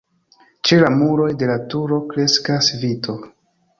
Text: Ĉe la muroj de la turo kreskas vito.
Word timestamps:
Ĉe 0.69 0.77
la 0.83 0.87
muroj 0.95 1.27
de 1.41 1.49
la 1.51 1.57
turo 1.73 1.99
kreskas 2.15 2.71
vito. 2.87 3.19